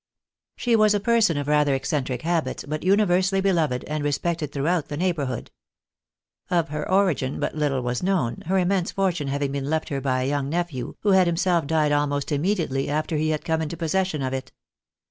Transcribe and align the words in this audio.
She 0.55 0.75
was 0.75 0.95
a 0.95 0.99
person 0.99 1.37
of 1.37 1.47
rather 1.47 1.75
eccentric 1.75 2.23
habits, 2.23 2.65
but 2.67 2.81
universally 2.81 3.39
beloved 3.39 3.83
and 3.83 4.03
respected 4.03 4.51
throughout 4.51 4.87
the 4.87 4.97
neighbourhood. 4.97 5.51
Of 6.49 6.69
her 6.69 6.89
origin 6.89 7.39
but 7.39 7.53
little 7.53 7.83
was 7.83 8.01
known, 8.01 8.41
her 8.47 8.57
immense 8.57 8.91
fortune 8.91 9.27
having 9.27 9.51
been 9.51 9.69
left 9.69 9.89
her 9.89 10.01
by 10.01 10.23
a 10.23 10.27
young 10.29 10.49
nephew, 10.49 10.95
who 11.01 11.11
had 11.11 11.27
himself 11.27 11.67
died 11.67 11.91
almost 11.91 12.31
immediately 12.31 12.89
after 12.89 13.15
he 13.17 13.29
had 13.29 13.45
come 13.45 13.61
into 13.61 13.77
possession 13.77 14.23
of 14.23 14.33
it. 14.33 14.51